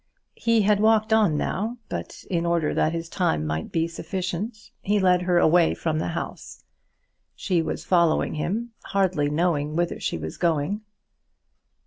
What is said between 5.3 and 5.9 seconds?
away